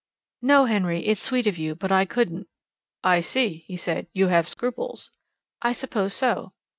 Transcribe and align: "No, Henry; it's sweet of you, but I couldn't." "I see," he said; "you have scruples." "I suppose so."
"No, 0.41 0.65
Henry; 0.65 1.05
it's 1.05 1.21
sweet 1.21 1.45
of 1.45 1.59
you, 1.59 1.75
but 1.75 1.91
I 1.91 2.05
couldn't." 2.05 2.47
"I 3.03 3.19
see," 3.19 3.65
he 3.67 3.77
said; 3.77 4.07
"you 4.15 4.29
have 4.29 4.49
scruples." 4.49 5.11
"I 5.61 5.73
suppose 5.73 6.15
so." 6.15 6.53